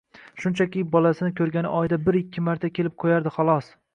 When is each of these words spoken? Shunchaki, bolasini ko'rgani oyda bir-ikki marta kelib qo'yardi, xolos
Shunchaki, 0.43 0.81
bolasini 0.95 1.35
ko'rgani 1.41 1.75
oyda 1.81 2.01
bir-ikki 2.07 2.45
marta 2.49 2.73
kelib 2.81 2.99
qo'yardi, 3.05 3.37
xolos 3.39 3.71